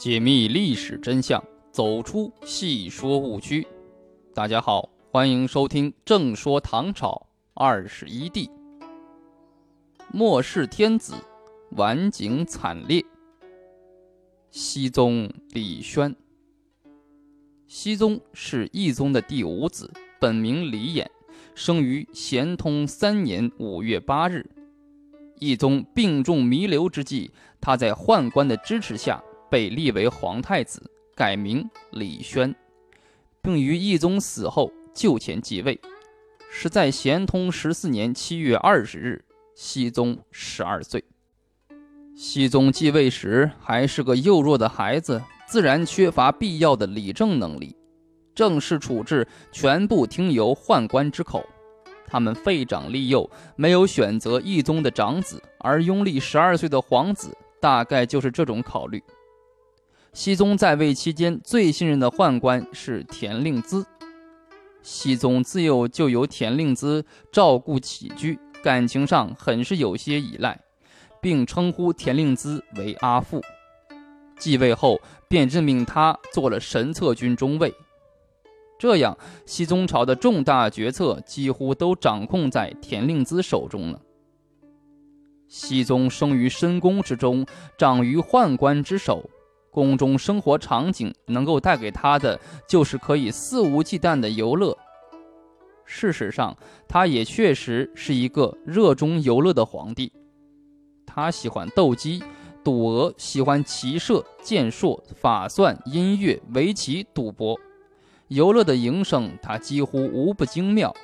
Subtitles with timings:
[0.00, 3.66] 解密历史真相，走出戏说误区。
[4.32, 8.46] 大家好，欢迎收听《正说唐朝二十一帝》。
[10.10, 11.12] 末世天子，
[11.72, 13.04] 晚景惨烈。
[14.50, 16.16] 熹宗李轩，
[17.66, 21.06] 熹宗是懿宗的第五子，本名李衍，
[21.54, 24.48] 生于咸通三年五月八日。
[25.40, 29.22] 懿宗病重弥留之际，他在宦官的支持下。
[29.50, 30.80] 被立为皇太子，
[31.14, 32.54] 改名李轩，
[33.42, 35.78] 并于懿宗死后就前继位，
[36.50, 41.04] 是在咸通十四年七月二十日，熹宗十二岁。
[42.14, 47.74] 熹宗继位时还是个幼弱的孩子，自然缺乏必要的理政能力，
[48.34, 51.44] 政事处置全部听由宦官之口。
[52.06, 59.02] 他们废长立幼，没有选择懿宗的长子，而拥立十二岁的皇子，大概就是这种考虑。
[60.12, 63.84] 熹宗在位期间，最信任的宦官是田令孜。
[64.82, 70.60] 熹宗自幼就由田令孜照顾起居，感情上很是有些依赖，
[71.20, 73.40] 并称呼田令孜为阿父。
[74.36, 77.72] 继位后，便任命他做了神策军中尉。
[78.78, 79.16] 这样，
[79.46, 84.00] 熹宗朝的重大决策几乎都掌控在田令孜手中了。
[85.46, 87.46] 熹宗生于深宫之中，
[87.78, 89.30] 长于宦官之手。
[89.70, 94.76] 宫中生活场景能够带给他的，就是可以肆无忌惮的游乐。
[95.84, 96.56] 事实上，
[96.88, 100.12] 他也确实是一个热衷游乐的皇帝。
[101.04, 102.22] 他喜欢斗鸡、
[102.62, 107.58] 赌鹅，喜欢骑射、剑术、法算、音乐、围棋、赌博。
[108.28, 110.94] 游乐的营生，他几乎无不精妙。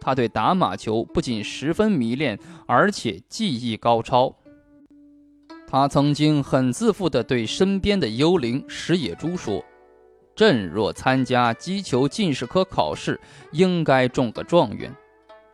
[0.00, 4.34] 他对打马球不仅十分迷恋，而且技艺高超。
[5.66, 9.64] 他曾经很自负地对身边的幽灵石野猪说
[10.36, 14.94] ：“朕若参加击球进士科考试，应该中个状元。”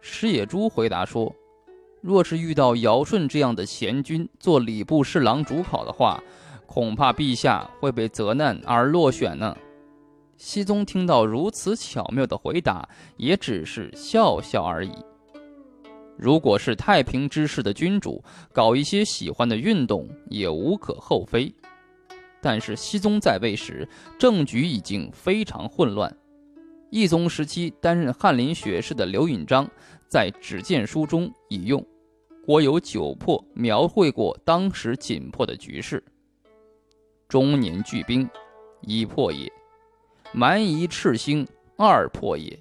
[0.02, 1.34] 石野猪回答说
[2.02, 6.22] ：“若是遇到尧舜这样的贤君做礼部侍郎主考的话，
[6.66, 9.56] 恐怕陛下会被责难而落选呢。”
[10.36, 14.92] 熹宗听到如此巧妙的回答，也只是笑笑而已。
[16.16, 21.52] 如果是太平之世的君主，搞一些喜欢的运动也无可厚非。
[22.40, 26.14] 但是熹宗在位时，政局已经非常混乱。
[26.90, 29.68] 懿宗时期担任翰林学士的刘允章，
[30.08, 31.84] 在《指荐书》中引用
[32.44, 36.04] “国有九破”，描绘过当时紧迫的局势：
[37.28, 38.28] 中年聚兵，
[38.82, 39.48] 一破也；
[40.32, 41.46] 蛮夷赤星，
[41.78, 42.54] 二破也；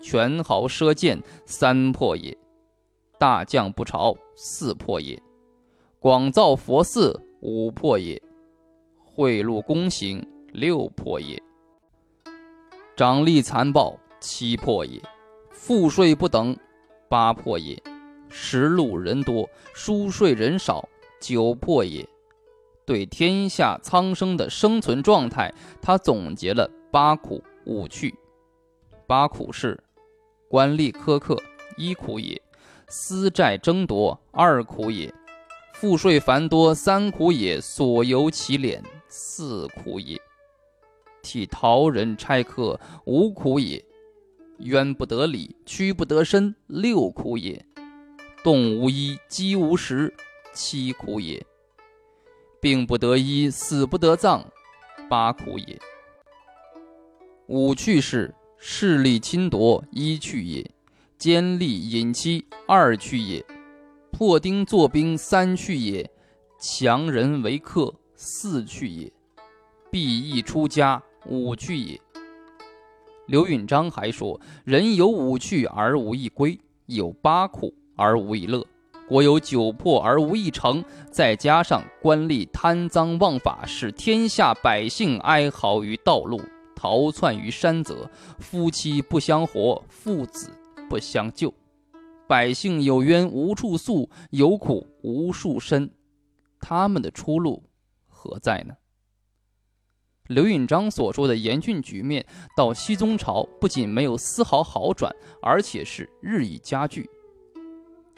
[0.00, 2.36] 权豪奢贱，三破也。
[3.18, 5.18] 大将不朝，四破也；
[5.98, 8.20] 广造佛寺，五破也；
[9.04, 11.38] 贿赂公行，六破也；
[12.94, 15.00] 掌吏残暴，七破也；
[15.50, 16.56] 赋税不等，
[17.08, 17.76] 八破也；
[18.28, 20.86] 食禄人多，输税人少，
[21.20, 22.06] 九破也。
[22.84, 25.52] 对天下苍生的生存状态，
[25.82, 28.14] 他总结了八苦五趣。
[29.08, 29.82] 八苦是：
[30.48, 31.36] 官吏苛刻，
[31.76, 32.40] 一苦也。
[32.88, 35.12] 私债争夺，二苦也；
[35.74, 40.16] 赋税繁多，三苦也；所由其敛，四苦也；
[41.20, 43.84] 替逃人差客，五苦也；
[44.58, 47.60] 冤不得理，屈不得伸，六苦也；
[48.44, 50.14] 动无衣，饥无食，
[50.52, 51.42] 七苦也；
[52.60, 54.44] 病不得医，死不得葬，
[55.10, 55.76] 八苦也。
[57.48, 60.70] 五去是势力侵夺，一去也。
[61.18, 63.42] 奸吏隐妻二去也，
[64.12, 66.08] 破丁作兵三去也，
[66.60, 69.10] 强人为客四去也，
[69.90, 71.98] 避役出家五去也。
[73.28, 78.62] 刘允章还说：人有五去而无一归，有八苦而无一乐，
[79.08, 86.38] 国有九破而无一成，再加上官吏贪赃枉法，使天下百姓哀嚎于道路，
[86.74, 90.50] 逃窜于山泽，夫妻不相活，父子。
[90.88, 91.52] 不相救，
[92.26, 95.90] 百姓有冤无处诉，有苦无处申，
[96.60, 97.62] 他们的出路
[98.08, 98.74] 何在呢？
[100.28, 107.08] 刘允章所说的严峻局面，到熹宗朝不仅没有丝毫好转，而且是日益加剧。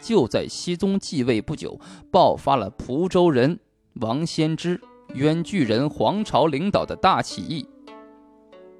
[0.00, 1.78] 就在熹宗继位不久，
[2.10, 3.58] 爆发了蒲州人
[3.94, 4.80] 王先之、
[5.14, 7.68] 冤巨人黄巢领导的大起义。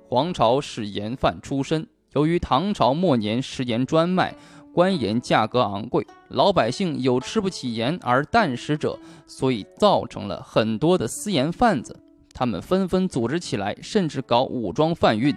[0.08, 1.86] 黄巢是盐贩出身。
[2.14, 4.34] 由于唐朝末年食盐专卖，
[4.72, 11.98] 官盐价格昂贵，老百姓有吃不起盐而啖食者，所以造成了很多的私盐贩子
[12.32, 15.34] 他们纷纷组织起来，甚至搞武装贩运，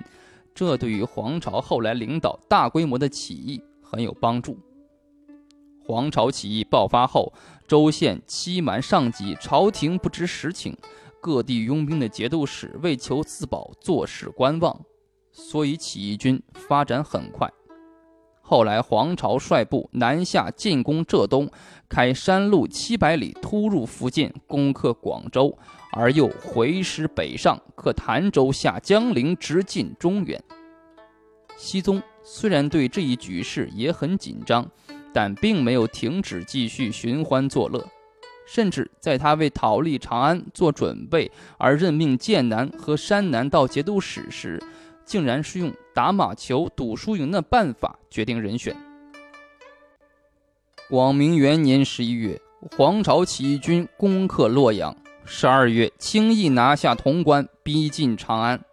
[0.53, 4.57] 这对于黄巢后来领导大规模的起义很有帮助。
[5.83, 7.33] 黄巢起义爆发后，
[7.67, 10.77] 州县欺瞒上级，朝廷不知实情，
[11.19, 14.79] 各地拥兵的节度使为求自保，坐视观望，
[15.31, 17.51] 所以起义军发展很快。
[18.43, 21.49] 后来，黄巢率部南下进攻浙东，
[21.87, 25.57] 开山路七百里，突入福建，攻克广州，
[25.93, 30.43] 而又回师北上，克潭州，下江陵，直进中原。
[31.55, 34.69] 熹宗虽然对这一局势也很紧张，
[35.13, 37.87] 但并没有停止继续寻欢作乐，
[38.45, 44.61] 甚至在他为讨立长安做准备而任命剑南和山南道节度使时。
[45.11, 48.73] 竟然是用打马球赌输赢的办法决定人选。
[50.89, 52.41] 广明元年十一月，
[52.77, 58.63] 黄巢起义军攻克洛阳；十二月，轻易拿下潼关，逼近长安。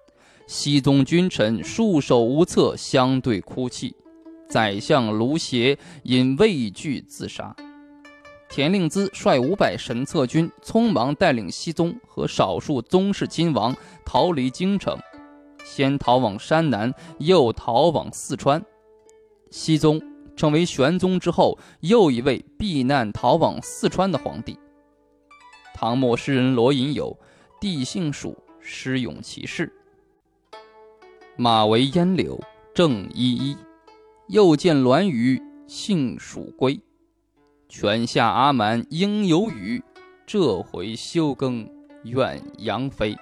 [0.47, 3.97] 熹宗君臣束手无策，相对哭泣。
[4.49, 7.53] 宰相卢协因畏惧自杀。
[8.49, 14.97] 田令孜率五百神策军，匆忙带领熹宗和少数宗室亲王逃离京城。
[15.71, 18.65] 先逃往山南，又逃往四川。
[19.51, 20.01] 熹宗
[20.35, 24.59] 成为玄宗之后又一位避难逃往四川的皇帝。
[25.75, 27.17] 唐末诗人罗隐有
[27.61, 29.71] “帝姓蜀，诗咏其事”。
[31.37, 32.41] 马为烟柳
[32.75, 33.57] 正依依，
[34.29, 36.81] 又见鸾羽杏蜀归。
[37.69, 39.83] 泉下阿蛮应有雨，
[40.27, 41.69] 这回休耕
[42.05, 43.15] 愿杨飞。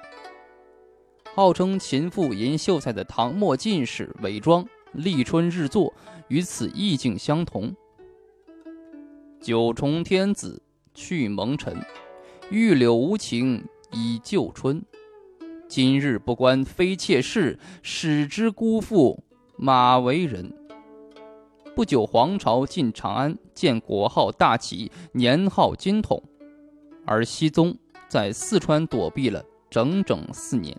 [1.36, 5.92] 号称秦妇吟秀才的唐末进士韦庄立春日作，
[6.28, 7.76] 与此意境相同。
[9.38, 10.62] 九重天子
[10.94, 11.76] 去蒙尘，
[12.50, 13.62] 玉柳无情
[13.92, 14.82] 已旧春。
[15.68, 19.22] 今日不关妃妾事，使之辜负
[19.58, 20.50] 马为人。
[21.74, 26.22] 不久，黄巢进长安，建国号大齐，年号金统，
[27.04, 27.76] 而熹宗
[28.08, 30.74] 在四川躲避了整整四年。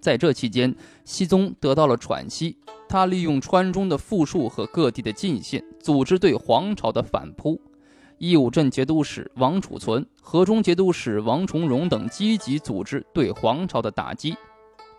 [0.00, 0.74] 在这期间，
[1.04, 2.56] 熹宗得到了喘息。
[2.88, 7.60] 他利用川中的富庶和各地的进献，组织对皇朝的反扑。
[8.18, 14.34] 义武镇节度使王储存、河中节度使王重荣等积极组织对皇朝的打击。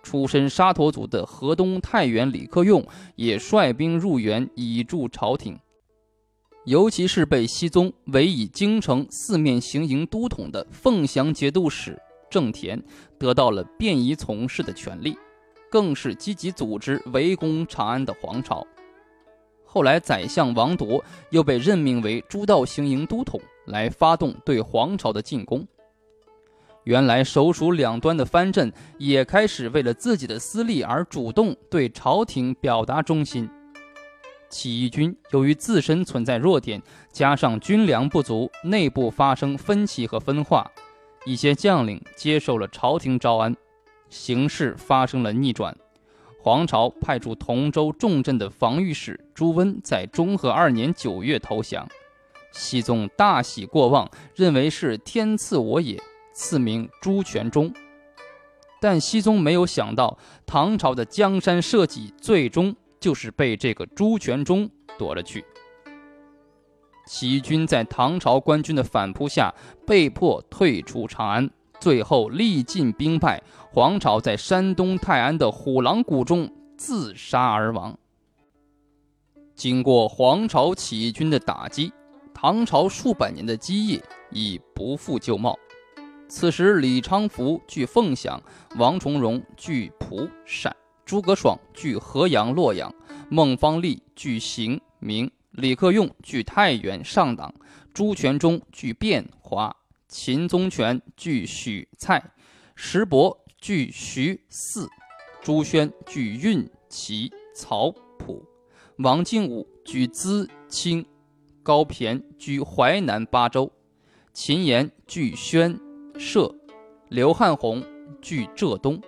[0.01, 2.83] 出身沙陀族的河东太原李克用
[3.15, 5.59] 也率兵入援，以助朝廷。
[6.65, 11.99] 尤其是被熹宗委以京城四面行营都统的凤翔节度使。
[12.31, 12.81] 郑田
[13.19, 15.15] 得到了便宜从事的权利，
[15.69, 18.65] 更是积极组织围攻长安的皇朝。
[19.65, 25.67] 后来，宰相王铎又被任命为诸道行营都统，来发动对皇朝的进攻。
[26.83, 33.47] 原来首属两端的藩镇也开始为了自己的私利而主动对朝廷表达忠心。
[34.49, 36.81] 起义军由于自身存在弱点，
[37.13, 40.69] 加上军粮不足，内部发生分歧和分化。
[41.25, 43.55] 一些将领接受了朝廷招安，
[44.09, 45.75] 形势发生了逆转。
[46.39, 51.87] 黄巢派出同州重镇的防御使朱温在中和二年九月投降，
[52.51, 56.01] 熹宗大喜过望，认为是天赐我也，
[56.33, 57.71] 赐名朱全忠。
[58.79, 65.45] 但熹宗没有想到，唐朝的江山社稷最终就是被这个朱全忠夺了去。
[67.11, 69.53] 起义军在唐朝官军的反扑下，
[69.85, 73.43] 被迫退出长安，最后力尽兵败。
[73.69, 77.97] 黄巢在山东泰安的虎狼谷中自杀而亡。
[79.53, 81.91] 经过黄巢起义军的打击，
[82.33, 85.59] 唐朝数百年的基业已不复旧貌。
[86.29, 88.41] 此时，李昌福据凤翔，
[88.77, 90.73] 王重荣据蒲陕，
[91.05, 92.89] 诸葛爽据河阳洛阳，
[93.29, 95.29] 孟方立据行明。
[95.51, 97.53] 李克用据太原上党，
[97.93, 99.75] 朱全忠据汴华，
[100.07, 102.23] 秦宗权据许蔡，
[102.73, 104.87] 石伯据徐泗，
[105.41, 108.41] 朱宣据运齐曹蒲，
[108.99, 111.05] 王敬武据淄青，
[111.61, 113.69] 高骈居淮南八州，
[114.33, 115.77] 秦岩据宣
[116.15, 116.55] 歙，
[117.09, 117.83] 刘汉宏
[118.21, 119.01] 据浙东。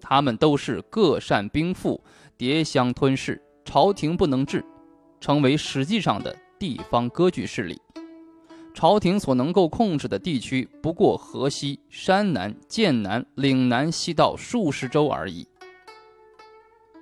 [0.00, 2.02] 他们都是各善兵赋，
[2.36, 4.64] 迭相吞噬，朝廷不能治。
[5.20, 7.80] 成为实际上的地方割据势力，
[8.74, 15.46] 朝廷所能够控制的地区不过河西、山南、剑南、岭南西道数十州而已。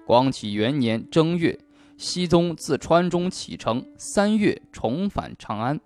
[0.07, 1.59] 光启元年正月，
[1.97, 5.81] 熹宗自川中启程，三月重返长安。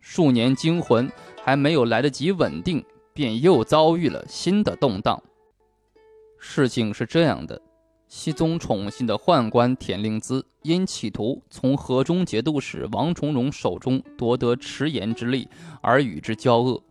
[0.00, 1.10] 数年惊魂
[1.42, 5.22] 还没有来得及稳定，便又遭遇了新的动荡。
[6.38, 7.60] 事情是这样的。
[8.08, 15.48] 熹宗宠信的宦官田令孜，因企图从河中节度使王重荣手中夺得迟延之力，
[15.82, 16.82] 而与之交恶。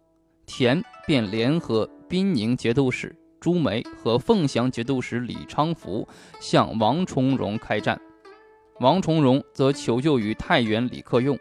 [0.45, 6.07] 田便联合滨宁节度使朱梅和凤翔节度使李昌福，
[6.39, 7.99] 向王重荣开战。
[8.81, 11.39] 王重荣则求救于太原李克用，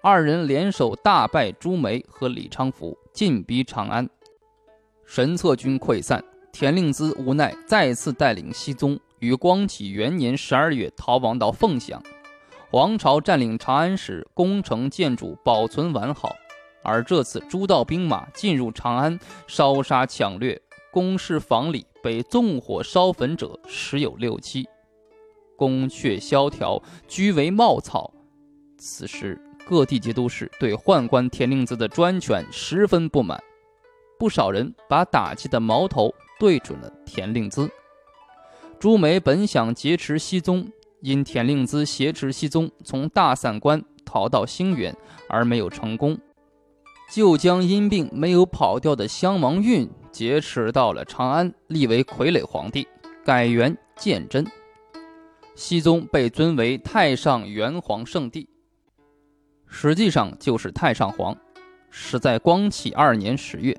[0.00, 4.08] 二人联手大败朱梅和李昌福，进逼长安。
[5.04, 8.98] 神策军溃散，田令孜无奈再次带领熹宗。
[9.18, 12.02] 于光启元年十二月逃亡到凤翔，
[12.70, 16.34] 黄巢占领长安时，工程建筑保存完好。
[16.82, 20.60] 而这次诸道兵马进入长安，烧杀抢掠，
[20.92, 24.68] 宫室房里被纵火烧焚者十有六七，
[25.56, 28.12] 宫阙萧条，居为茂草。
[28.78, 33.42] 此时各地节度使对宦官田令孜的专权十分不满，
[34.18, 37.68] 不少人把打击的矛头对准了田令孜。
[38.78, 44.94] 朱梅本想劫持熹宗，因田令孜挟持熹宗从大散关逃到兴元，
[45.30, 46.18] 而没有成功，
[47.10, 52.86] 就将因病没有跑掉的襄王运劫持到了长安，立为傀儡皇帝，
[53.24, 54.46] 改元建真。
[55.54, 58.46] 熹宗被尊为太上元皇圣帝，
[59.66, 61.34] 实际上就是太上皇，
[61.90, 63.74] 是在光启二年十月。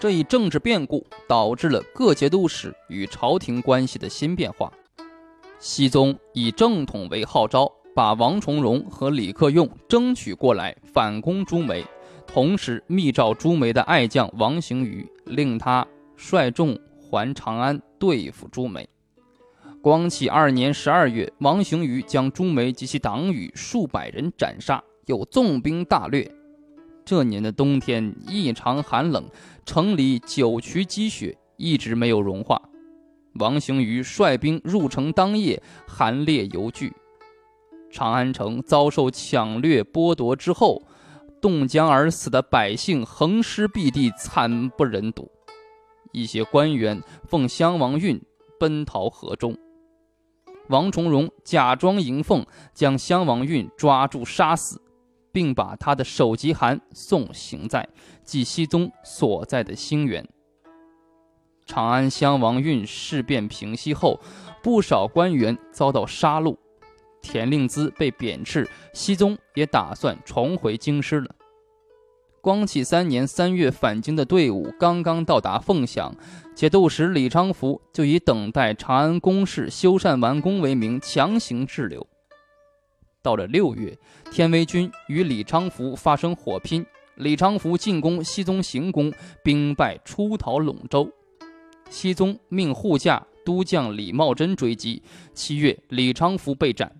[0.00, 4.72] 这一政治变故导致了各节度使与朝廷关系的新变化。
[5.58, 11.84] 熹宗以正统为号召，把王重荣和李克用争取过来反攻朱梅，
[12.26, 18.88] 同时密诏朱梅的爱将王行瑜，令他率众还长安对付朱梅。
[19.82, 26.34] 光启二年十二月，王行瑜将朱梅及其党羽数百人斩杀，又纵兵大掠。
[27.10, 29.28] 这年的冬天异常寒冷，
[29.66, 32.62] 城里九渠积雪一直没有融化。
[33.32, 36.94] 王行瑜率兵入城当夜，寒冽犹惧。
[37.90, 40.80] 长安城遭受抢掠剥夺之后，
[41.40, 45.28] 冻僵而死的百姓横尸遍地，惨不忍睹。
[46.12, 48.22] 一些官员奉襄王运
[48.60, 49.58] 奔逃河中。
[50.68, 54.80] 王重荣假装迎奉，将襄王运抓住杀死。
[55.32, 57.88] 并把他的首级函送行在
[58.24, 60.26] 即熹宗所在的兴元。
[61.66, 64.18] 长安襄王运事变平息后，
[64.62, 66.56] 不少官员遭到杀戮，
[67.22, 71.34] 田令孜被贬斥，熹宗也打算重回京师了。
[72.40, 76.12] 光启三年三月返京的队伍刚刚到达凤翔，
[76.56, 82.04] 节度使李昌福就以等待长安宫室修缮完工为名强行滞留。
[83.22, 83.96] 到了六月，
[84.30, 86.84] 天威军与李昌福发生火拼，
[87.16, 89.12] 李昌福进攻熹宗行宫，
[89.42, 91.10] 兵败出逃陇州。
[91.90, 95.02] 熹宗命护驾都将李茂贞追击，
[95.34, 96.90] 七月，李昌福被斩。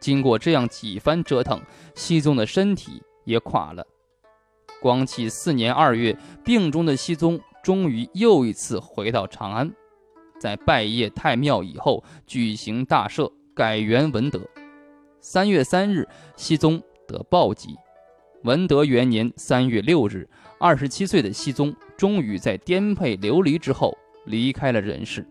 [0.00, 1.62] 经过这样几番折腾，
[1.94, 3.86] 熹宗的身体也垮了。
[4.82, 6.14] 光启四年二月，
[6.44, 9.72] 病中的熹宗终于又一次回到长安，
[10.38, 14.40] 在拜谒太庙以后，举行大赦，改元文德。
[15.26, 17.74] 三月三日，熹宗得暴疾。
[18.42, 20.28] 文德元年三月六日，
[20.60, 25.26] 二十七岁的熹宗终于在颠沛流离之后离开了人世。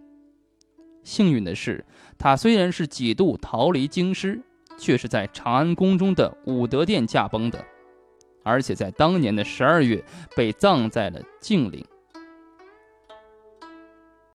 [1.03, 1.85] 幸运的是，
[2.17, 4.41] 他虽然是几度逃离京师，
[4.79, 7.63] 却是在长安宫中的武德殿驾崩的，
[8.41, 10.03] 而且在当年的十二月
[10.35, 11.85] 被葬在了静陵。